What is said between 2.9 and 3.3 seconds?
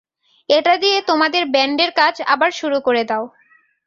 দাও!